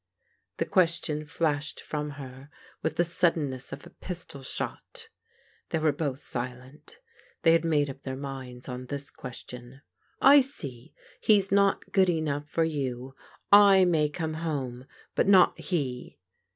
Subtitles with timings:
[0.57, 2.49] "The question flashed from her
[2.81, 5.09] with the suddenness of a pistol shot
[5.69, 6.97] They were both silent
[7.43, 9.83] They had made up their minds on this question."
[10.35, 10.95] I see!
[11.19, 13.13] He's not good enough for you!
[13.51, 16.17] I may come home, but not he